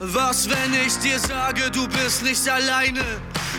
Was, 0.00 0.50
wenn 0.50 0.74
ich 0.84 0.98
dir 0.98 1.18
sage, 1.20 1.70
du 1.70 1.86
bist 1.86 2.24
nicht 2.24 2.48
alleine? 2.48 3.00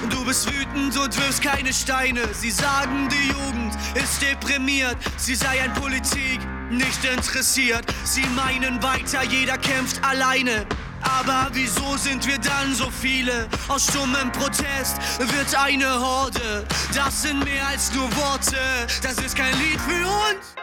Du 0.09 0.25
bist 0.25 0.51
wütend 0.51 0.97
und 0.97 1.17
wirfst 1.17 1.41
keine 1.41 1.73
Steine. 1.73 2.21
Sie 2.33 2.51
sagen, 2.51 3.07
die 3.09 3.29
Jugend 3.29 3.73
ist 3.95 4.21
deprimiert. 4.21 4.97
Sie 5.17 5.33
sei 5.33 5.63
an 5.63 5.73
Politik 5.73 6.39
nicht 6.69 7.03
interessiert. 7.05 7.85
Sie 8.03 8.25
meinen 8.35 8.83
weiter, 8.83 9.23
jeder 9.23 9.57
kämpft 9.57 10.03
alleine. 10.03 10.65
Aber 11.01 11.47
wieso 11.53 11.95
sind 11.95 12.27
wir 12.27 12.37
dann 12.37 12.75
so 12.75 12.89
viele? 12.91 13.47
Aus 13.69 13.87
stummem 13.87 14.31
Protest 14.33 14.97
wird 15.19 15.55
eine 15.55 15.99
Horde. 15.99 16.65
Das 16.93 17.21
sind 17.21 17.45
mehr 17.45 17.65
als 17.67 17.93
nur 17.93 18.13
Worte. 18.17 18.57
Das 19.01 19.13
ist 19.19 19.37
kein 19.37 19.57
Lied 19.59 19.79
für 19.79 20.05
uns. 20.05 20.55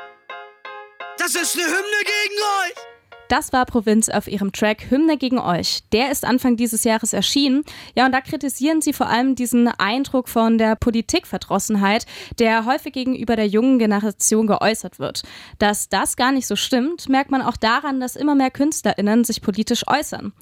Das 1.16 1.34
ist 1.34 1.54
eine 1.54 1.64
Hymne 1.64 2.02
gegen 2.04 2.38
euch. 2.60 2.91
Das 3.28 3.52
war 3.52 3.64
Provinz 3.64 4.08
auf 4.08 4.28
ihrem 4.28 4.52
Track 4.52 4.90
Hymne 4.90 5.16
gegen 5.16 5.38
euch. 5.38 5.82
Der 5.92 6.10
ist 6.10 6.24
Anfang 6.24 6.56
dieses 6.56 6.84
Jahres 6.84 7.12
erschienen. 7.12 7.64
Ja, 7.94 8.04
und 8.06 8.12
da 8.12 8.20
kritisieren 8.20 8.82
sie 8.82 8.92
vor 8.92 9.08
allem 9.08 9.34
diesen 9.34 9.68
Eindruck 9.68 10.28
von 10.28 10.58
der 10.58 10.76
Politikverdrossenheit, 10.76 12.04
der 12.38 12.66
häufig 12.66 12.92
gegenüber 12.92 13.36
der 13.36 13.46
jungen 13.46 13.78
Generation 13.78 14.46
geäußert 14.46 14.98
wird. 14.98 15.22
Dass 15.58 15.88
das 15.88 16.16
gar 16.16 16.32
nicht 16.32 16.46
so 16.46 16.56
stimmt, 16.56 17.08
merkt 17.08 17.30
man 17.30 17.42
auch 17.42 17.56
daran, 17.56 18.00
dass 18.00 18.16
immer 18.16 18.34
mehr 18.34 18.50
KünstlerInnen 18.50 19.24
sich 19.24 19.40
politisch 19.40 19.84
äußern. 19.86 20.32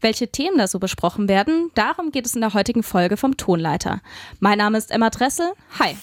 Welche 0.00 0.28
Themen 0.28 0.58
da 0.58 0.66
so 0.66 0.78
besprochen 0.78 1.28
werden, 1.28 1.70
darum 1.74 2.12
geht 2.12 2.26
es 2.26 2.34
in 2.34 2.40
der 2.40 2.54
heutigen 2.54 2.82
Folge 2.82 3.16
vom 3.16 3.36
Tonleiter. 3.36 4.00
Mein 4.40 4.58
Name 4.58 4.78
ist 4.78 4.90
Emma 4.90 5.10
Dressel. 5.10 5.52
Hi. 5.78 5.96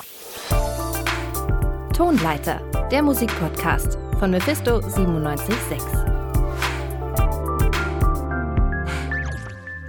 Tonleiter, 1.96 2.62
der 2.92 3.02
Musikpodcast 3.02 3.98
von 4.20 4.32
Mephisto 4.32 4.82
976. 4.82 6.15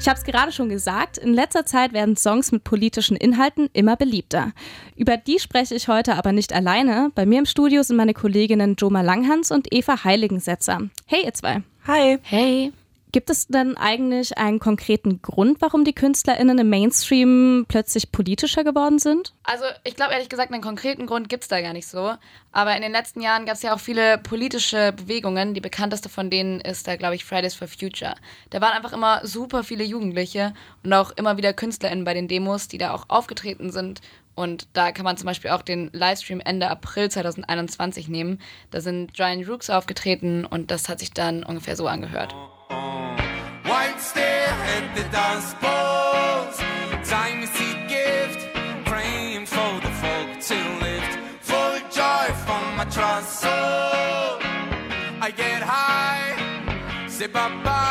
Ich 0.07 0.09
habe 0.09 0.21
es 0.21 0.25
gerade 0.25 0.53
schon 0.53 0.69
gesagt, 0.69 1.19
in 1.19 1.35
letzter 1.35 1.67
Zeit 1.67 1.93
werden 1.93 2.17
Songs 2.17 2.53
mit 2.53 2.63
politischen 2.63 3.17
Inhalten 3.17 3.69
immer 3.73 3.97
beliebter. 3.97 4.53
Über 4.95 5.17
die 5.17 5.41
spreche 5.41 5.75
ich 5.75 5.89
heute 5.89 6.15
aber 6.15 6.31
nicht 6.31 6.53
alleine. 6.53 7.11
Bei 7.17 7.27
mir 7.27 7.41
im 7.41 7.45
Studio 7.45 7.83
sind 7.83 7.97
meine 7.97 8.15
Kolleginnen 8.15 8.77
Joma 8.79 9.01
Langhans 9.01 9.51
und 9.51 9.67
Eva 9.75 10.05
Heiligensetzer. 10.05 10.79
Hey 11.07 11.25
ihr 11.25 11.35
zwei. 11.35 11.63
Hi. 11.89 12.19
Hey. 12.23 12.73
Gibt 13.17 13.31
es 13.31 13.47
denn 13.47 13.79
eigentlich 13.79 14.37
einen 14.37 14.59
konkreten 14.59 15.23
Grund, 15.23 15.63
warum 15.63 15.85
die 15.85 15.95
KünstlerInnen 15.95 16.59
im 16.59 16.69
Mainstream 16.69 17.65
plötzlich 17.67 18.13
politischer 18.13 18.63
geworden 18.63 18.99
sind? 18.99 19.33
Also, 19.43 19.65
ich 19.85 19.97
glaube 19.97 20.13
ehrlich 20.13 20.29
gesagt, 20.29 20.53
einen 20.53 20.61
konkreten 20.61 21.07
Grund 21.07 21.31
gibt 21.31 21.45
es 21.45 21.49
da 21.49 21.63
gar 21.63 21.73
nicht 21.73 21.87
so. 21.87 22.13
Aber 22.53 22.77
in 22.77 22.83
den 22.83 22.93
letzten 22.93 23.23
Jahren 23.23 23.47
gab 23.47 23.55
es 23.55 23.63
ja 23.63 23.75
auch 23.75 23.81
viele 23.81 24.19
politische 24.19 24.93
Bewegungen. 24.93 25.55
Die 25.55 25.63
bekannteste 25.63 26.11
von 26.11 26.29
denen 26.29 26.61
ist 26.61 26.87
da, 26.87 26.97
glaube 26.97 27.15
ich, 27.15 27.25
Fridays 27.25 27.55
for 27.55 27.69
Future. 27.69 28.17
Da 28.51 28.61
waren 28.61 28.73
einfach 28.73 28.93
immer 28.93 29.27
super 29.27 29.65
viele 29.65 29.85
Jugendliche 29.85 30.53
und 30.85 30.93
auch 30.93 31.11
immer 31.13 31.39
wieder 31.39 31.55
KünstlerInnen 31.55 32.05
bei 32.05 32.13
den 32.13 32.29
Demos, 32.29 32.69
die 32.69 32.77
da 32.77 32.93
auch 32.93 33.07
aufgetreten 33.09 33.71
sind 33.71 34.03
und 34.35 34.69
da 34.75 34.93
kann 34.93 35.07
man 35.07 35.17
zum 35.17 35.25
Beispiel 35.25 35.53
auch 35.53 35.63
den 35.63 35.89
Livestream 35.95 36.41
Ende 36.41 36.69
April 36.69 37.11
2021 37.11 38.09
nehmen. 38.09 38.39
Da 38.71 38.83
sind 38.83 39.15
Giant 39.15 39.49
Rooks 39.49 39.71
aufgetreten 39.71 40.45
und 40.45 40.71
das 40.71 40.91
hat 40.91 40.99
sich 40.99 41.13
dann 41.13 41.43
ungefähr 41.43 41.77
so 41.77 41.89
angehört. 41.89 42.35
At 44.77 44.95
the 44.95 45.05
dance 45.05 45.55
balls. 45.63 46.59
Time 47.09 47.43
is 47.43 47.55
a 47.69 47.73
gift. 47.89 48.41
Praying 48.85 49.47
for 49.47 49.81
the 49.81 49.91
folk 50.03 50.29
to 50.49 50.59
lift. 50.85 51.13
Full 51.41 51.79
joy 51.91 52.27
from 52.45 52.77
my 52.77 52.85
trust 52.85 53.41
soul. 53.41 54.39
I 55.23 55.33
get 55.35 55.63
high. 55.63 56.37
Say 57.09 57.27
bye 57.27 57.49
bye. 57.65 57.87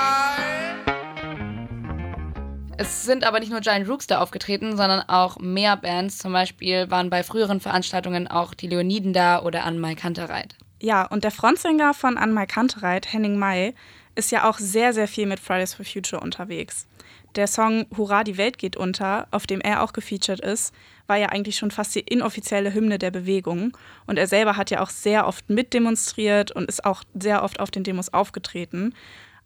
Es 2.78 3.03
sind 3.06 3.23
aber 3.23 3.39
nicht 3.39 3.52
nur 3.52 3.61
Giant 3.61 3.89
Rooks 3.89 4.06
da 4.06 4.19
aufgetreten, 4.19 4.78
sondern 4.78 5.02
auch 5.08 5.39
mehr 5.39 5.78
Bands. 5.78 6.19
Zum 6.19 6.33
Beispiel 6.33 6.91
waren 6.91 7.09
bei 7.09 7.23
früheren 7.23 7.61
Veranstaltungen 7.61 8.28
auch 8.28 8.53
die 8.53 8.67
Leoniden 8.67 9.12
da 9.12 9.41
oder 9.41 9.63
Anmai 9.63 9.95
Kantereit. 9.95 10.56
Ja, 10.79 11.03
und 11.07 11.24
der 11.24 11.31
Frontsänger 11.31 11.95
von 11.95 12.18
Anmai 12.18 12.45
Kantereit, 12.45 13.12
Henning 13.12 13.40
May, 13.40 13.74
ist 14.15 14.31
ja 14.31 14.49
auch 14.49 14.57
sehr, 14.57 14.93
sehr 14.93 15.07
viel 15.07 15.25
mit 15.25 15.39
Fridays 15.39 15.73
for 15.73 15.85
Future 15.85 16.21
unterwegs. 16.21 16.87
Der 17.35 17.47
Song 17.47 17.85
Hurra, 17.97 18.23
die 18.23 18.37
Welt 18.37 18.57
geht 18.57 18.77
unter, 18.77 19.27
auf 19.31 19.45
dem 19.45 19.59
er 19.59 19.83
auch 19.83 19.91
gefeatured 19.91 20.39
ist, 20.39 20.73
war 21.05 21.17
ja 21.17 21.27
eigentlich 21.27 21.57
schon 21.57 21.69
fast 21.69 21.93
die 21.93 21.99
inoffizielle 21.99 22.73
Hymne 22.73 22.97
der 22.97 23.11
Bewegung. 23.11 23.77
Und 24.07 24.17
er 24.17 24.27
selber 24.27 24.55
hat 24.55 24.71
ja 24.71 24.81
auch 24.81 24.89
sehr 24.89 25.27
oft 25.27 25.49
mitdemonstriert 25.49 26.51
und 26.51 26.69
ist 26.69 26.85
auch 26.85 27.03
sehr 27.13 27.43
oft 27.43 27.59
auf 27.59 27.71
den 27.71 27.83
Demos 27.83 28.13
aufgetreten. 28.13 28.93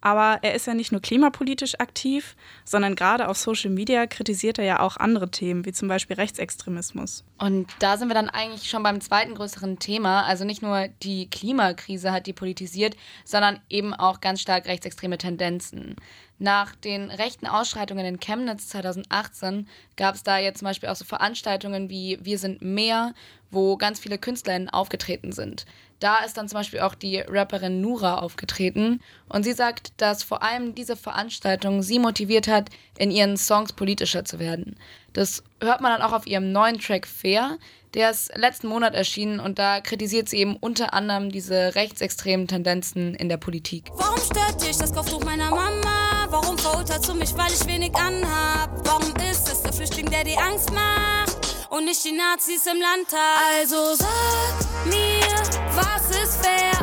Aber 0.00 0.38
er 0.42 0.54
ist 0.54 0.66
ja 0.66 0.74
nicht 0.74 0.92
nur 0.92 1.00
klimapolitisch 1.00 1.78
aktiv, 1.78 2.36
sondern 2.64 2.94
gerade 2.94 3.28
auf 3.28 3.36
Social 3.36 3.70
Media 3.70 4.06
kritisiert 4.06 4.58
er 4.58 4.64
ja 4.64 4.80
auch 4.80 4.96
andere 4.96 5.30
Themen, 5.30 5.66
wie 5.66 5.72
zum 5.72 5.88
Beispiel 5.88 6.16
Rechtsextremismus. 6.16 7.24
Und 7.38 7.68
da 7.80 7.96
sind 7.96 8.08
wir 8.08 8.14
dann 8.14 8.30
eigentlich 8.30 8.70
schon 8.70 8.82
beim 8.82 9.00
zweiten 9.00 9.34
größeren 9.34 9.78
Thema. 9.78 10.22
Also 10.24 10.44
nicht 10.44 10.62
nur 10.62 10.88
die 11.02 11.28
Klimakrise 11.28 12.12
hat 12.12 12.26
die 12.26 12.32
politisiert, 12.32 12.96
sondern 13.24 13.60
eben 13.68 13.92
auch 13.94 14.20
ganz 14.20 14.40
stark 14.40 14.66
rechtsextreme 14.66 15.18
Tendenzen. 15.18 15.96
Nach 16.42 16.74
den 16.74 17.10
rechten 17.10 17.46
Ausschreitungen 17.46 18.06
in 18.06 18.18
Chemnitz 18.18 18.68
2018 18.68 19.68
gab 19.98 20.14
es 20.14 20.22
da 20.22 20.38
jetzt 20.38 20.60
zum 20.60 20.66
Beispiel 20.66 20.88
auch 20.88 20.96
so 20.96 21.04
Veranstaltungen 21.04 21.90
wie 21.90 22.18
Wir 22.22 22.38
sind 22.38 22.62
mehr, 22.62 23.12
wo 23.50 23.76
ganz 23.76 24.00
viele 24.00 24.16
KünstlerInnen 24.16 24.70
aufgetreten 24.70 25.32
sind. 25.32 25.66
Da 25.98 26.24
ist 26.24 26.38
dann 26.38 26.48
zum 26.48 26.60
Beispiel 26.60 26.80
auch 26.80 26.94
die 26.94 27.18
Rapperin 27.18 27.82
Nura 27.82 28.20
aufgetreten 28.20 29.02
und 29.28 29.42
sie 29.42 29.52
sagt, 29.52 29.92
dass 29.98 30.22
vor 30.22 30.42
allem 30.42 30.74
diese 30.74 30.96
Veranstaltung 30.96 31.82
sie 31.82 31.98
motiviert 31.98 32.48
hat, 32.48 32.70
in 32.96 33.10
ihren 33.10 33.36
Songs 33.36 33.74
politischer 33.74 34.24
zu 34.24 34.38
werden. 34.38 34.76
Das 35.12 35.44
hört 35.60 35.82
man 35.82 35.92
dann 35.92 36.00
auch 36.00 36.14
auf 36.14 36.26
ihrem 36.26 36.52
neuen 36.52 36.80
Track 36.80 37.06
Fair. 37.06 37.58
Der 37.92 38.12
ist 38.12 38.34
letzten 38.34 38.68
Monat 38.68 38.94
erschienen 38.94 39.40
und 39.40 39.58
da 39.58 39.82
kritisiert 39.82 40.30
sie 40.30 40.38
eben 40.38 40.56
unter 40.56 40.94
anderem 40.94 41.30
diese 41.30 41.74
rechtsextremen 41.74 42.48
Tendenzen 42.48 43.14
in 43.14 43.28
der 43.28 43.36
Politik. 43.36 43.90
Warum 43.92 44.18
stört 44.18 44.62
dich 44.62 44.78
das 44.78 44.94
Kopftuch 44.94 45.22
meiner 45.22 45.50
Mama? 45.50 45.99
Warum 46.42 46.56
verurteilst 46.56 47.06
du 47.06 47.14
mich, 47.14 47.36
weil 47.36 47.52
ich 47.52 47.66
wenig 47.66 47.94
anhab? 47.94 48.70
Warum 48.84 49.14
ist 49.30 49.46
es 49.52 49.60
der 49.60 49.74
Flüchtling, 49.74 50.08
der 50.10 50.24
dir 50.24 50.38
Angst 50.38 50.72
macht? 50.72 51.36
Und 51.68 51.84
nicht 51.84 52.02
die 52.02 52.12
Nazis 52.12 52.66
im 52.66 52.80
Landtag. 52.80 53.18
Also 53.58 53.94
sag 53.94 54.86
mir, 54.86 55.20
was 55.74 56.16
ist 56.16 56.44
fair? 56.44 56.80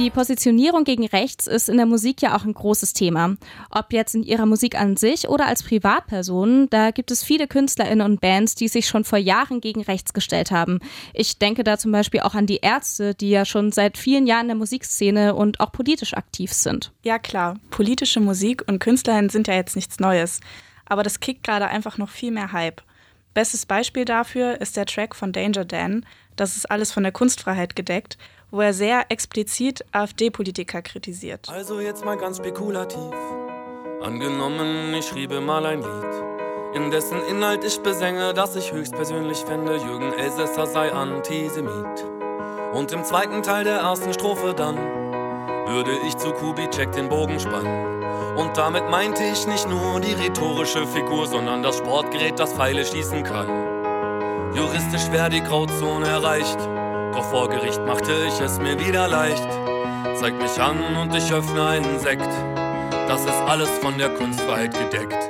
Die 0.00 0.08
Positionierung 0.08 0.84
gegen 0.84 1.04
rechts 1.04 1.46
ist 1.46 1.68
in 1.68 1.76
der 1.76 1.84
Musik 1.84 2.22
ja 2.22 2.34
auch 2.34 2.46
ein 2.46 2.54
großes 2.54 2.94
Thema. 2.94 3.36
Ob 3.70 3.92
jetzt 3.92 4.14
in 4.14 4.22
ihrer 4.22 4.46
Musik 4.46 4.80
an 4.80 4.96
sich 4.96 5.28
oder 5.28 5.44
als 5.44 5.62
Privatperson, 5.62 6.68
da 6.70 6.90
gibt 6.90 7.10
es 7.10 7.22
viele 7.22 7.46
KünstlerInnen 7.46 8.10
und 8.10 8.18
Bands, 8.18 8.54
die 8.54 8.68
sich 8.68 8.88
schon 8.88 9.04
vor 9.04 9.18
Jahren 9.18 9.60
gegen 9.60 9.82
rechts 9.82 10.14
gestellt 10.14 10.52
haben. 10.52 10.78
Ich 11.12 11.38
denke 11.38 11.64
da 11.64 11.76
zum 11.76 11.92
Beispiel 11.92 12.20
auch 12.20 12.34
an 12.34 12.46
die 12.46 12.60
Ärzte, 12.62 13.14
die 13.14 13.28
ja 13.28 13.44
schon 13.44 13.72
seit 13.72 13.98
vielen 13.98 14.26
Jahren 14.26 14.44
in 14.44 14.48
der 14.48 14.56
Musikszene 14.56 15.34
und 15.34 15.60
auch 15.60 15.70
politisch 15.70 16.14
aktiv 16.14 16.50
sind. 16.54 16.92
Ja 17.02 17.18
klar, 17.18 17.58
politische 17.68 18.20
Musik 18.20 18.66
und 18.66 18.78
KünstlerInnen 18.78 19.28
sind 19.28 19.48
ja 19.48 19.54
jetzt 19.54 19.76
nichts 19.76 20.00
Neues. 20.00 20.40
Aber 20.86 21.02
das 21.02 21.20
kickt 21.20 21.44
gerade 21.44 21.68
einfach 21.68 21.98
noch 21.98 22.08
viel 22.08 22.30
mehr 22.30 22.52
Hype. 22.52 22.80
Bestes 23.34 23.66
Beispiel 23.66 24.06
dafür 24.06 24.62
ist 24.62 24.78
der 24.78 24.86
Track 24.86 25.14
von 25.14 25.32
Danger 25.34 25.66
Dan. 25.66 26.06
Das 26.36 26.56
ist 26.56 26.70
alles 26.70 26.90
von 26.90 27.02
der 27.02 27.12
Kunstfreiheit 27.12 27.76
gedeckt 27.76 28.16
wo 28.50 28.60
er 28.60 28.72
sehr 28.72 29.10
explizit 29.10 29.84
AfD-Politiker 29.92 30.82
kritisiert. 30.82 31.48
Also 31.48 31.80
jetzt 31.80 32.04
mal 32.04 32.16
ganz 32.16 32.38
spekulativ. 32.38 33.14
Angenommen, 34.02 34.94
ich 34.94 35.06
schriebe 35.06 35.40
mal 35.40 35.66
ein 35.66 35.80
Lied, 35.80 36.74
in 36.74 36.90
dessen 36.90 37.20
Inhalt 37.28 37.64
ich 37.64 37.80
besänge, 37.80 38.32
dass 38.32 38.56
ich 38.56 38.72
höchstpersönlich 38.72 39.38
fände, 39.38 39.76
Jürgen 39.76 40.12
Elsässer 40.12 40.66
sei 40.66 40.92
Antisemit. 40.92 42.04
Und 42.72 42.92
im 42.92 43.04
zweiten 43.04 43.42
Teil 43.42 43.64
der 43.64 43.78
ersten 43.78 44.12
Strophe 44.12 44.54
dann 44.54 44.76
würde 45.66 45.92
ich 46.06 46.16
zu 46.16 46.32
Kubitschek 46.32 46.92
den 46.92 47.08
Bogen 47.08 47.38
spannen. 47.40 48.36
Und 48.36 48.56
damit 48.56 48.88
meinte 48.88 49.22
ich 49.24 49.46
nicht 49.46 49.68
nur 49.68 50.00
die 50.00 50.12
rhetorische 50.12 50.86
Figur, 50.86 51.26
sondern 51.26 51.62
das 51.62 51.78
Sportgerät, 51.78 52.38
das 52.38 52.52
Pfeile 52.52 52.84
schießen 52.84 53.24
kann. 53.24 53.48
Juristisch 54.54 55.10
wäre 55.10 55.30
die 55.30 55.42
Grauzone 55.42 56.06
erreicht. 56.06 56.58
Doch 57.12 57.24
vor 57.24 57.48
Gericht 57.48 57.80
machte 57.86 58.12
ich 58.28 58.40
es 58.40 58.58
mir 58.58 58.78
wieder 58.78 59.08
leicht. 59.08 59.48
Zeig 60.18 60.40
mich 60.40 60.60
an 60.60 60.78
und 60.96 61.14
ich 61.14 61.32
öffne 61.32 61.66
einen 61.66 61.98
Sekt. 61.98 62.28
Das 63.08 63.22
ist 63.24 63.40
alles 63.48 63.68
von 63.78 63.98
der 63.98 64.10
Kunstfreiheit 64.10 64.72
gedeckt. 64.72 65.28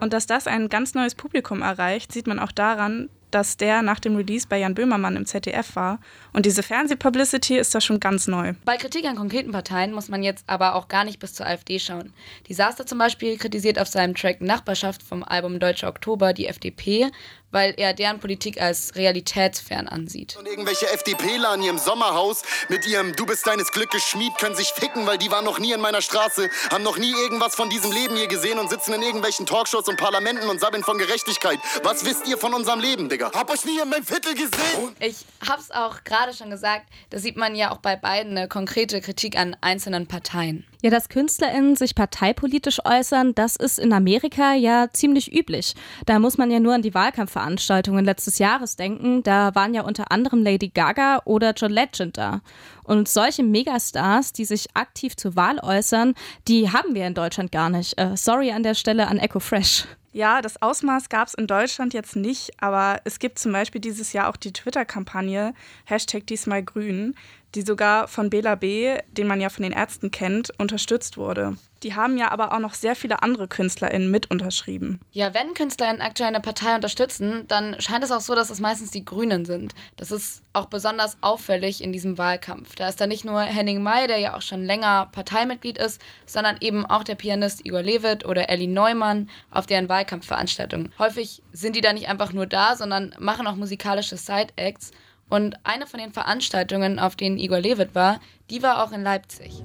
Und 0.00 0.12
dass 0.12 0.26
das 0.26 0.46
ein 0.48 0.68
ganz 0.68 0.94
neues 0.94 1.14
Publikum 1.14 1.62
erreicht, 1.62 2.12
sieht 2.12 2.26
man 2.26 2.40
auch 2.40 2.50
daran, 2.50 3.08
dass 3.30 3.56
der 3.56 3.82
nach 3.82 4.00
dem 4.00 4.16
Release 4.16 4.46
bei 4.48 4.58
Jan 4.58 4.74
Böhmermann 4.74 5.16
im 5.16 5.26
ZDF 5.26 5.76
war. 5.76 5.98
Und 6.32 6.46
diese 6.46 6.62
Fernsehpublicity 6.62 7.58
ist 7.58 7.74
da 7.74 7.80
schon 7.80 8.00
ganz 8.00 8.26
neu. 8.26 8.54
Bei 8.64 8.76
Kritik 8.76 9.04
an 9.04 9.16
konkreten 9.16 9.52
Parteien 9.52 9.92
muss 9.92 10.08
man 10.08 10.22
jetzt 10.22 10.44
aber 10.46 10.74
auch 10.74 10.88
gar 10.88 11.04
nicht 11.04 11.18
bis 11.18 11.34
zur 11.34 11.46
AfD 11.46 11.78
schauen. 11.78 12.12
Disaster 12.48 12.86
zum 12.86 12.98
Beispiel 12.98 13.36
kritisiert 13.36 13.78
auf 13.78 13.88
seinem 13.88 14.14
Track 14.14 14.40
Nachbarschaft 14.40 15.02
vom 15.02 15.22
Album 15.22 15.60
Deutscher 15.60 15.88
Oktober 15.88 16.32
die 16.32 16.46
FDP, 16.46 17.10
weil 17.56 17.72
er 17.78 17.94
deren 17.94 18.20
Politik 18.20 18.60
als 18.60 18.96
realitätsfern 18.96 19.88
ansieht. 19.88 20.36
Und 20.36 20.46
irgendwelche 20.46 20.90
FDPler 20.92 21.54
in 21.54 21.62
ihrem 21.62 21.78
Sommerhaus 21.78 22.42
mit 22.68 22.86
ihrem 22.86 23.16
Du 23.16 23.24
bist 23.24 23.46
deines 23.46 23.72
Glückes 23.72 24.04
Schmied 24.04 24.36
können 24.36 24.54
sich 24.54 24.68
ficken, 24.74 25.06
weil 25.06 25.16
die 25.16 25.30
waren 25.30 25.46
noch 25.46 25.58
nie 25.58 25.72
in 25.72 25.80
meiner 25.80 26.02
Straße, 26.02 26.50
haben 26.70 26.84
noch 26.84 26.98
nie 26.98 27.12
irgendwas 27.12 27.54
von 27.54 27.70
diesem 27.70 27.92
Leben 27.92 28.14
hier 28.14 28.26
gesehen 28.26 28.58
und 28.58 28.68
sitzen 28.68 28.92
in 28.92 29.00
irgendwelchen 29.00 29.46
Talkshows 29.46 29.88
und 29.88 29.96
Parlamenten 29.96 30.50
und 30.50 30.60
sabbeln 30.60 30.84
von 30.84 30.98
Gerechtigkeit. 30.98 31.58
Was 31.82 32.04
wisst 32.04 32.28
ihr 32.28 32.36
von 32.36 32.52
unserem 32.52 32.80
Leben, 32.80 33.08
Digga? 33.08 33.32
Hab 33.32 33.50
euch 33.50 33.64
nie 33.64 33.80
in 33.80 33.88
meinem 33.88 34.04
Viertel 34.04 34.34
gesehen. 34.34 34.94
Ich 35.00 35.24
hab's 35.48 35.70
auch 35.70 36.04
gerade 36.04 36.34
schon 36.34 36.50
gesagt, 36.50 36.84
da 37.08 37.18
sieht 37.18 37.38
man 37.38 37.54
ja 37.54 37.72
auch 37.72 37.78
bei 37.78 37.96
beiden 37.96 38.36
eine 38.36 38.48
konkrete 38.48 39.00
Kritik 39.00 39.38
an 39.38 39.56
einzelnen 39.62 40.06
Parteien. 40.06 40.66
Ja, 40.86 40.90
dass 40.90 41.08
KünstlerInnen 41.08 41.74
sich 41.74 41.96
parteipolitisch 41.96 42.78
äußern, 42.84 43.34
das 43.34 43.56
ist 43.56 43.80
in 43.80 43.92
Amerika 43.92 44.54
ja 44.54 44.86
ziemlich 44.92 45.36
üblich. 45.36 45.74
Da 46.04 46.20
muss 46.20 46.38
man 46.38 46.48
ja 46.48 46.60
nur 46.60 46.74
an 46.74 46.82
die 46.82 46.94
Wahlkampfveranstaltungen 46.94 48.04
letztes 48.04 48.38
Jahres 48.38 48.76
denken. 48.76 49.24
Da 49.24 49.52
waren 49.56 49.74
ja 49.74 49.82
unter 49.82 50.12
anderem 50.12 50.44
Lady 50.44 50.68
Gaga 50.68 51.22
oder 51.24 51.54
John 51.54 51.72
Legend 51.72 52.16
da. 52.16 52.40
Und 52.84 53.08
solche 53.08 53.42
Megastars, 53.42 54.32
die 54.32 54.44
sich 54.44 54.76
aktiv 54.76 55.16
zur 55.16 55.34
Wahl 55.34 55.58
äußern, 55.58 56.14
die 56.46 56.70
haben 56.70 56.94
wir 56.94 57.08
in 57.08 57.14
Deutschland 57.14 57.50
gar 57.50 57.68
nicht. 57.68 57.98
Äh, 57.98 58.16
sorry 58.16 58.52
an 58.52 58.62
der 58.62 58.74
Stelle 58.74 59.08
an 59.08 59.18
Echo 59.18 59.40
Fresh. 59.40 59.88
Ja, 60.16 60.40
das 60.40 60.62
Ausmaß 60.62 61.10
gab 61.10 61.28
es 61.28 61.34
in 61.34 61.46
Deutschland 61.46 61.92
jetzt 61.92 62.16
nicht, 62.16 62.50
aber 62.62 63.02
es 63.04 63.18
gibt 63.18 63.38
zum 63.38 63.52
Beispiel 63.52 63.82
dieses 63.82 64.14
Jahr 64.14 64.30
auch 64.30 64.36
die 64.36 64.50
Twitter-Kampagne 64.50 65.52
Hashtag 65.84 66.26
diesmal 66.26 66.62
grün, 66.62 67.14
die 67.54 67.60
sogar 67.60 68.08
von 68.08 68.30
Bela 68.30 68.54
B., 68.54 68.96
den 69.10 69.26
man 69.26 69.42
ja 69.42 69.50
von 69.50 69.62
den 69.62 69.72
Ärzten 69.72 70.10
kennt, 70.10 70.52
unterstützt 70.58 71.18
wurde. 71.18 71.58
Die 71.82 71.94
haben 71.94 72.16
ja 72.16 72.30
aber 72.30 72.52
auch 72.52 72.58
noch 72.58 72.74
sehr 72.74 72.96
viele 72.96 73.22
andere 73.22 73.48
KünstlerInnen 73.48 74.10
mit 74.10 74.30
unterschrieben. 74.30 74.98
Ja, 75.12 75.34
wenn 75.34 75.54
KünstlerInnen 75.54 76.00
aktuell 76.00 76.28
eine 76.28 76.40
Partei 76.40 76.74
unterstützen, 76.74 77.44
dann 77.48 77.76
scheint 77.80 78.02
es 78.02 78.10
auch 78.10 78.20
so, 78.20 78.34
dass 78.34 78.50
es 78.50 78.60
meistens 78.60 78.90
die 78.90 79.04
Grünen 79.04 79.44
sind. 79.44 79.74
Das 79.96 80.10
ist 80.10 80.42
auch 80.52 80.66
besonders 80.66 81.18
auffällig 81.20 81.82
in 81.82 81.92
diesem 81.92 82.18
Wahlkampf. 82.18 82.74
Da 82.76 82.88
ist 82.88 83.00
da 83.00 83.06
nicht 83.06 83.24
nur 83.24 83.40
Henning 83.42 83.82
May, 83.82 84.06
der 84.06 84.18
ja 84.18 84.36
auch 84.36 84.42
schon 84.42 84.64
länger 84.64 85.08
Parteimitglied 85.12 85.76
ist, 85.78 86.00
sondern 86.24 86.56
eben 86.60 86.86
auch 86.86 87.04
der 87.04 87.14
Pianist 87.14 87.64
Igor 87.66 87.82
Levit 87.82 88.24
oder 88.24 88.48
Ellie 88.48 88.68
Neumann 88.68 89.28
auf 89.50 89.66
deren 89.66 89.88
Wahlkampfveranstaltungen. 90.06 90.92
Häufig 90.98 91.42
sind 91.52 91.76
die 91.76 91.80
da 91.80 91.92
nicht 91.92 92.08
einfach 92.08 92.32
nur 92.32 92.46
da, 92.46 92.76
sondern 92.76 93.14
machen 93.18 93.46
auch 93.46 93.56
musikalische 93.56 94.16
Side-Acts. 94.16 94.92
Und 95.28 95.56
eine 95.64 95.86
von 95.86 95.98
den 95.98 96.12
Veranstaltungen, 96.12 96.98
auf 96.98 97.16
denen 97.16 97.38
Igor 97.38 97.58
Levit 97.58 97.94
war, 97.94 98.20
die 98.48 98.62
war 98.62 98.84
auch 98.84 98.92
in 98.92 99.02
Leipzig. 99.02 99.64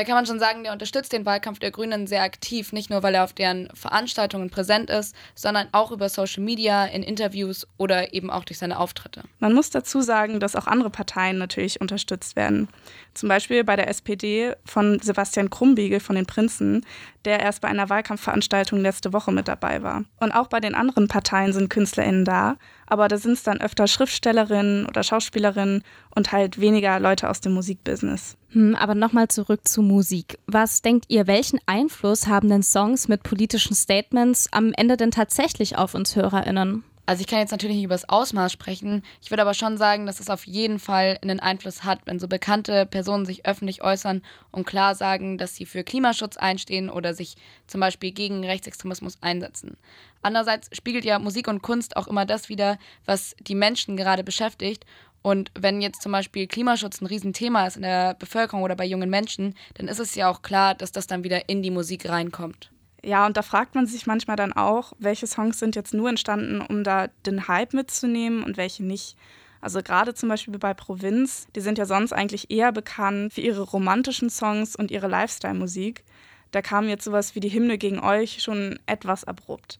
Da 0.00 0.04
kann 0.04 0.14
man 0.14 0.24
schon 0.24 0.38
sagen, 0.38 0.62
der 0.62 0.72
unterstützt 0.72 1.12
den 1.12 1.26
Wahlkampf 1.26 1.58
der 1.58 1.72
Grünen 1.72 2.06
sehr 2.06 2.22
aktiv, 2.22 2.72
nicht 2.72 2.88
nur 2.88 3.02
weil 3.02 3.14
er 3.14 3.22
auf 3.22 3.34
deren 3.34 3.68
Veranstaltungen 3.74 4.48
präsent 4.48 4.88
ist, 4.88 5.14
sondern 5.34 5.68
auch 5.72 5.92
über 5.92 6.08
Social 6.08 6.42
Media, 6.42 6.86
in 6.86 7.02
Interviews 7.02 7.66
oder 7.76 8.14
eben 8.14 8.30
auch 8.30 8.46
durch 8.46 8.58
seine 8.58 8.78
Auftritte. 8.78 9.24
Man 9.40 9.52
muss 9.52 9.68
dazu 9.68 10.00
sagen, 10.00 10.40
dass 10.40 10.56
auch 10.56 10.66
andere 10.66 10.88
Parteien 10.88 11.36
natürlich 11.36 11.82
unterstützt 11.82 12.34
werden. 12.34 12.68
Zum 13.12 13.28
Beispiel 13.28 13.62
bei 13.62 13.76
der 13.76 13.88
SPD 13.88 14.54
von 14.64 15.00
Sebastian 15.00 15.50
Krumbiegel 15.50 16.00
von 16.00 16.16
den 16.16 16.24
Prinzen, 16.24 16.86
der 17.26 17.40
erst 17.40 17.60
bei 17.60 17.68
einer 17.68 17.90
Wahlkampfveranstaltung 17.90 18.80
letzte 18.80 19.12
Woche 19.12 19.32
mit 19.32 19.48
dabei 19.48 19.82
war. 19.82 20.04
Und 20.18 20.32
auch 20.32 20.46
bei 20.46 20.60
den 20.60 20.74
anderen 20.74 21.08
Parteien 21.08 21.52
sind 21.52 21.68
KünstlerInnen 21.68 22.24
da, 22.24 22.56
aber 22.90 23.08
da 23.08 23.18
sind 23.18 23.32
es 23.32 23.42
dann 23.42 23.60
öfter 23.60 23.86
Schriftstellerinnen 23.86 24.86
oder 24.86 25.02
Schauspielerinnen 25.02 25.82
und 26.14 26.32
halt 26.32 26.60
weniger 26.60 26.98
Leute 27.00 27.30
aus 27.30 27.40
dem 27.40 27.52
Musikbusiness. 27.52 28.36
Hm, 28.50 28.74
aber 28.74 28.94
nochmal 28.94 29.28
zurück 29.28 29.66
zu 29.66 29.82
Musik. 29.82 30.38
Was 30.46 30.82
denkt 30.82 31.06
ihr, 31.08 31.26
welchen 31.26 31.60
Einfluss 31.66 32.26
haben 32.26 32.48
denn 32.48 32.62
Songs 32.62 33.08
mit 33.08 33.22
politischen 33.22 33.74
Statements 33.74 34.48
am 34.52 34.72
Ende 34.76 34.96
denn 34.96 35.12
tatsächlich 35.12 35.78
auf 35.78 35.94
uns 35.94 36.16
HörerInnen? 36.16 36.84
Also 37.06 37.22
ich 37.22 37.26
kann 37.26 37.40
jetzt 37.40 37.50
natürlich 37.50 37.76
nicht 37.76 37.84
über 37.84 37.94
das 37.94 38.08
Ausmaß 38.08 38.52
sprechen. 38.52 39.02
Ich 39.20 39.30
würde 39.30 39.42
aber 39.42 39.54
schon 39.54 39.76
sagen, 39.78 40.06
dass 40.06 40.20
es 40.20 40.30
auf 40.30 40.46
jeden 40.46 40.78
Fall 40.78 41.18
einen 41.22 41.40
Einfluss 41.40 41.82
hat, 41.82 42.00
wenn 42.04 42.20
so 42.20 42.28
bekannte 42.28 42.86
Personen 42.86 43.26
sich 43.26 43.46
öffentlich 43.46 43.82
äußern 43.82 44.22
und 44.52 44.66
klar 44.66 44.94
sagen, 44.94 45.36
dass 45.36 45.56
sie 45.56 45.66
für 45.66 45.82
Klimaschutz 45.82 46.36
einstehen 46.36 46.88
oder 46.88 47.14
sich 47.14 47.36
zum 47.66 47.80
Beispiel 47.80 48.12
gegen 48.12 48.44
Rechtsextremismus 48.44 49.18
einsetzen. 49.22 49.76
Andererseits 50.22 50.68
spiegelt 50.76 51.04
ja 51.04 51.18
Musik 51.18 51.48
und 51.48 51.62
Kunst 51.62 51.96
auch 51.96 52.06
immer 52.06 52.26
das 52.26 52.48
wider, 52.48 52.78
was 53.06 53.34
die 53.40 53.54
Menschen 53.54 53.96
gerade 53.96 54.22
beschäftigt. 54.22 54.84
Und 55.22 55.50
wenn 55.58 55.82
jetzt 55.82 56.02
zum 56.02 56.12
Beispiel 56.12 56.46
Klimaschutz 56.46 57.00
ein 57.00 57.06
Riesenthema 57.06 57.66
ist 57.66 57.76
in 57.76 57.82
der 57.82 58.14
Bevölkerung 58.14 58.62
oder 58.62 58.76
bei 58.76 58.86
jungen 58.86 59.10
Menschen, 59.10 59.54
dann 59.74 59.88
ist 59.88 59.98
es 59.98 60.14
ja 60.14 60.30
auch 60.30 60.42
klar, 60.42 60.74
dass 60.74 60.92
das 60.92 61.06
dann 61.06 61.24
wieder 61.24 61.48
in 61.48 61.62
die 61.62 61.70
Musik 61.70 62.08
reinkommt. 62.08 62.70
Ja, 63.02 63.26
und 63.26 63.36
da 63.36 63.42
fragt 63.42 63.74
man 63.74 63.86
sich 63.86 64.06
manchmal 64.06 64.36
dann 64.36 64.52
auch, 64.52 64.92
welche 64.98 65.26
Songs 65.26 65.58
sind 65.58 65.76
jetzt 65.76 65.94
nur 65.94 66.10
entstanden, 66.10 66.60
um 66.60 66.84
da 66.84 67.08
den 67.26 67.48
Hype 67.48 67.72
mitzunehmen 67.72 68.42
und 68.42 68.56
welche 68.56 68.84
nicht. 68.84 69.16
Also 69.60 69.82
gerade 69.82 70.14
zum 70.14 70.28
Beispiel 70.28 70.58
bei 70.58 70.74
Provinz, 70.74 71.46
die 71.54 71.60
sind 71.60 71.78
ja 71.78 71.84
sonst 71.84 72.12
eigentlich 72.12 72.50
eher 72.50 72.72
bekannt 72.72 73.34
für 73.34 73.40
ihre 73.40 73.62
romantischen 73.62 74.30
Songs 74.30 74.74
und 74.76 74.90
ihre 74.90 75.08
Lifestyle-Musik. 75.08 76.04
Da 76.50 76.62
kam 76.62 76.88
jetzt 76.88 77.04
sowas 77.04 77.34
wie 77.34 77.40
die 77.40 77.52
Hymne 77.52 77.78
gegen 77.78 78.00
euch 78.00 78.42
schon 78.42 78.78
etwas 78.86 79.24
abrupt. 79.24 79.78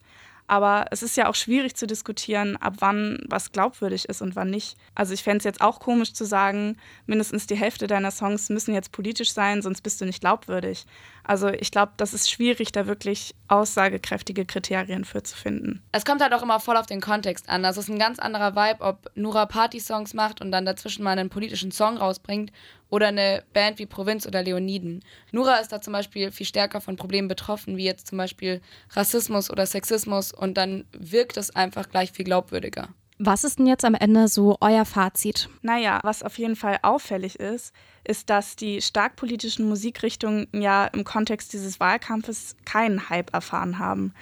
Aber 0.50 0.86
es 0.90 1.04
ist 1.04 1.16
ja 1.16 1.28
auch 1.28 1.36
schwierig 1.36 1.76
zu 1.76 1.86
diskutieren, 1.86 2.56
ab 2.56 2.74
wann 2.80 3.20
was 3.28 3.52
glaubwürdig 3.52 4.08
ist 4.08 4.20
und 4.20 4.34
wann 4.34 4.50
nicht. 4.50 4.76
Also 4.96 5.14
ich 5.14 5.22
fände 5.22 5.38
es 5.38 5.44
jetzt 5.44 5.60
auch 5.60 5.78
komisch 5.78 6.12
zu 6.12 6.24
sagen, 6.24 6.76
mindestens 7.06 7.46
die 7.46 7.54
Hälfte 7.54 7.86
deiner 7.86 8.10
Songs 8.10 8.48
müssen 8.48 8.74
jetzt 8.74 8.90
politisch 8.90 9.32
sein, 9.32 9.62
sonst 9.62 9.82
bist 9.82 10.00
du 10.00 10.06
nicht 10.06 10.22
glaubwürdig. 10.22 10.86
Also 11.30 11.46
ich 11.46 11.70
glaube, 11.70 11.92
das 11.96 12.12
ist 12.12 12.28
schwierig, 12.28 12.72
da 12.72 12.88
wirklich 12.88 13.36
aussagekräftige 13.46 14.44
Kriterien 14.44 15.04
für 15.04 15.22
zu 15.22 15.36
finden. 15.36 15.80
Es 15.92 16.04
kommt 16.04 16.22
halt 16.22 16.34
auch 16.34 16.42
immer 16.42 16.58
voll 16.58 16.76
auf 16.76 16.86
den 16.86 17.00
Kontext 17.00 17.48
an. 17.48 17.62
Das 17.62 17.76
ist 17.76 17.88
ein 17.88 18.00
ganz 18.00 18.18
anderer 18.18 18.56
Vibe, 18.56 18.84
ob 18.84 19.12
Nura 19.14 19.46
Party-Songs 19.46 20.12
macht 20.12 20.40
und 20.40 20.50
dann 20.50 20.66
dazwischen 20.66 21.04
mal 21.04 21.16
einen 21.16 21.30
politischen 21.30 21.70
Song 21.70 21.98
rausbringt 21.98 22.50
oder 22.88 23.06
eine 23.06 23.44
Band 23.52 23.78
wie 23.78 23.86
Provinz 23.86 24.26
oder 24.26 24.42
Leoniden. 24.42 25.04
Nura 25.30 25.58
ist 25.58 25.70
da 25.70 25.80
zum 25.80 25.92
Beispiel 25.92 26.32
viel 26.32 26.46
stärker 26.46 26.80
von 26.80 26.96
Problemen 26.96 27.28
betroffen, 27.28 27.76
wie 27.76 27.84
jetzt 27.84 28.08
zum 28.08 28.18
Beispiel 28.18 28.60
Rassismus 28.90 29.50
oder 29.50 29.66
Sexismus 29.66 30.32
und 30.32 30.54
dann 30.54 30.84
wirkt 30.90 31.36
es 31.36 31.54
einfach 31.54 31.88
gleich 31.90 32.10
viel 32.10 32.24
glaubwürdiger. 32.24 32.88
Was 33.22 33.44
ist 33.44 33.58
denn 33.58 33.66
jetzt 33.66 33.84
am 33.84 33.94
Ende 33.94 34.28
so 34.28 34.56
euer 34.62 34.86
Fazit? 34.86 35.50
Naja, 35.60 36.00
was 36.02 36.22
auf 36.22 36.38
jeden 36.38 36.56
Fall 36.56 36.78
auffällig 36.80 37.38
ist, 37.38 37.74
ist, 38.02 38.30
dass 38.30 38.56
die 38.56 38.80
stark 38.80 39.16
politischen 39.16 39.68
Musikrichtungen 39.68 40.48
ja 40.52 40.86
im 40.86 41.04
Kontext 41.04 41.52
dieses 41.52 41.80
Wahlkampfes 41.80 42.56
keinen 42.64 43.10
Hype 43.10 43.34
erfahren 43.34 43.78
haben. 43.78 44.14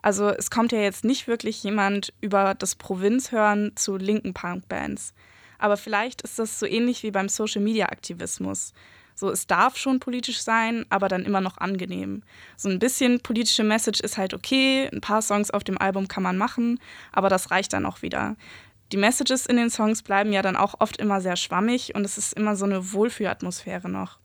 Also 0.00 0.30
es 0.30 0.50
kommt 0.50 0.72
ja 0.72 0.78
jetzt 0.78 1.04
nicht 1.04 1.28
wirklich 1.28 1.62
jemand 1.62 2.14
über 2.22 2.54
das 2.54 2.76
Provinzhören 2.76 3.72
zu 3.76 3.98
linken 3.98 4.32
Punkbands. 4.32 5.12
Aber 5.58 5.76
vielleicht 5.76 6.22
ist 6.22 6.38
das 6.38 6.58
so 6.58 6.64
ähnlich 6.64 7.02
wie 7.02 7.10
beim 7.10 7.28
Social-Media-Aktivismus. 7.28 8.72
So, 9.18 9.30
es 9.30 9.46
darf 9.46 9.78
schon 9.78 9.98
politisch 9.98 10.42
sein, 10.42 10.84
aber 10.90 11.08
dann 11.08 11.24
immer 11.24 11.40
noch 11.40 11.56
angenehm. 11.56 12.22
So 12.56 12.68
ein 12.68 12.78
bisschen 12.78 13.20
politische 13.20 13.64
Message 13.64 14.00
ist 14.00 14.18
halt 14.18 14.34
okay, 14.34 14.90
ein 14.92 15.00
paar 15.00 15.22
Songs 15.22 15.50
auf 15.50 15.64
dem 15.64 15.78
Album 15.78 16.06
kann 16.06 16.22
man 16.22 16.36
machen, 16.36 16.78
aber 17.12 17.30
das 17.30 17.50
reicht 17.50 17.72
dann 17.72 17.86
auch 17.86 18.02
wieder. 18.02 18.36
Die 18.92 18.98
Messages 18.98 19.46
in 19.46 19.56
den 19.56 19.70
Songs 19.70 20.02
bleiben 20.02 20.34
ja 20.34 20.42
dann 20.42 20.54
auch 20.54 20.74
oft 20.80 20.98
immer 20.98 21.22
sehr 21.22 21.36
schwammig 21.36 21.94
und 21.94 22.04
es 22.04 22.18
ist 22.18 22.34
immer 22.34 22.56
so 22.56 22.66
eine 22.66 22.92
Wohlfühlatmosphäre 22.92 23.88
noch. 23.88 24.18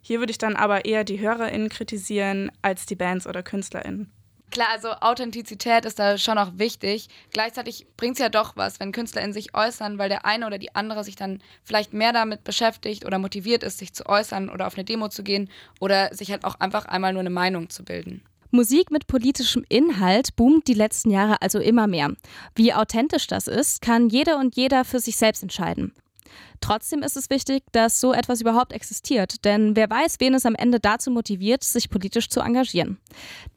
Hier 0.00 0.18
würde 0.18 0.30
ich 0.30 0.38
dann 0.38 0.56
aber 0.56 0.86
eher 0.86 1.04
die 1.04 1.20
HörerInnen 1.20 1.68
kritisieren 1.68 2.50
als 2.62 2.86
die 2.86 2.96
Bands 2.96 3.26
oder 3.26 3.42
KünstlerInnen. 3.42 4.10
Klar, 4.58 4.70
also 4.72 4.88
Authentizität 4.88 5.84
ist 5.84 6.00
da 6.00 6.18
schon 6.18 6.36
auch 6.36 6.50
wichtig. 6.56 7.06
Gleichzeitig 7.30 7.86
bringt 7.96 8.14
es 8.14 8.18
ja 8.18 8.28
doch 8.28 8.56
was, 8.56 8.80
wenn 8.80 8.90
Künstler 8.90 9.22
in 9.22 9.32
sich 9.32 9.54
äußern, 9.54 9.98
weil 9.98 10.08
der 10.08 10.26
eine 10.26 10.48
oder 10.48 10.58
die 10.58 10.74
andere 10.74 11.04
sich 11.04 11.14
dann 11.14 11.40
vielleicht 11.62 11.92
mehr 11.92 12.12
damit 12.12 12.42
beschäftigt 12.42 13.06
oder 13.06 13.20
motiviert 13.20 13.62
ist, 13.62 13.78
sich 13.78 13.92
zu 13.92 14.06
äußern 14.06 14.50
oder 14.50 14.66
auf 14.66 14.74
eine 14.74 14.82
Demo 14.82 15.10
zu 15.10 15.22
gehen 15.22 15.48
oder 15.78 16.12
sich 16.12 16.32
halt 16.32 16.44
auch 16.44 16.58
einfach 16.58 16.86
einmal 16.86 17.12
nur 17.12 17.20
eine 17.20 17.30
Meinung 17.30 17.70
zu 17.70 17.84
bilden. 17.84 18.24
Musik 18.50 18.90
mit 18.90 19.06
politischem 19.06 19.64
Inhalt 19.68 20.34
boomt 20.34 20.66
die 20.66 20.74
letzten 20.74 21.10
Jahre 21.10 21.40
also 21.40 21.60
immer 21.60 21.86
mehr. 21.86 22.14
Wie 22.56 22.74
authentisch 22.74 23.28
das 23.28 23.46
ist, 23.46 23.80
kann 23.80 24.08
jeder 24.08 24.40
und 24.40 24.56
jeder 24.56 24.84
für 24.84 24.98
sich 24.98 25.18
selbst 25.18 25.44
entscheiden. 25.44 25.94
Trotzdem 26.60 27.02
ist 27.02 27.16
es 27.16 27.30
wichtig, 27.30 27.62
dass 27.72 28.00
so 28.00 28.12
etwas 28.12 28.40
überhaupt 28.40 28.72
existiert, 28.72 29.44
denn 29.44 29.76
wer 29.76 29.88
weiß, 29.88 30.16
wen 30.18 30.34
es 30.34 30.46
am 30.46 30.54
Ende 30.54 30.80
dazu 30.80 31.10
motiviert, 31.10 31.62
sich 31.64 31.90
politisch 31.90 32.28
zu 32.28 32.40
engagieren. 32.40 32.98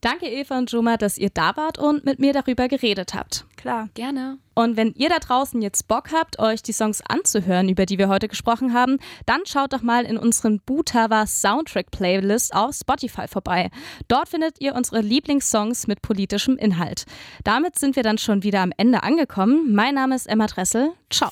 Danke 0.01 0.27
Eva 0.27 0.57
und 0.57 0.71
Juma, 0.71 0.97
dass 0.97 1.17
ihr 1.17 1.29
da 1.29 1.55
wart 1.55 1.77
und 1.77 2.05
mit 2.05 2.19
mir 2.19 2.33
darüber 2.33 2.67
geredet 2.67 3.13
habt. 3.13 3.45
Klar. 3.61 3.89
Gerne. 3.93 4.39
Und 4.55 4.75
wenn 4.75 4.93
ihr 4.93 5.07
da 5.07 5.19
draußen 5.19 5.61
jetzt 5.61 5.87
Bock 5.87 6.11
habt, 6.11 6.39
euch 6.39 6.63
die 6.63 6.73
Songs 6.73 7.01
anzuhören, 7.07 7.69
über 7.69 7.85
die 7.85 7.99
wir 7.99 8.09
heute 8.09 8.27
gesprochen 8.27 8.73
haben, 8.73 8.97
dann 9.25 9.41
schaut 9.45 9.71
doch 9.73 9.83
mal 9.83 10.03
in 10.03 10.17
unseren 10.17 10.59
Butava 10.59 11.27
Soundtrack 11.27 11.91
Playlist 11.91 12.53
auf 12.55 12.75
Spotify 12.75 13.27
vorbei. 13.27 13.69
Dort 14.07 14.29
findet 14.29 14.59
ihr 14.59 14.75
unsere 14.75 15.01
Lieblingssongs 15.01 15.87
mit 15.87 16.01
politischem 16.01 16.57
Inhalt. 16.57 17.05
Damit 17.43 17.77
sind 17.77 17.95
wir 17.95 18.03
dann 18.03 18.17
schon 18.17 18.43
wieder 18.43 18.61
am 18.61 18.73
Ende 18.77 19.03
angekommen. 19.03 19.73
Mein 19.73 19.95
Name 19.95 20.15
ist 20.15 20.27
Emma 20.27 20.47
Dressel. 20.47 20.91
Ciao. 21.11 21.31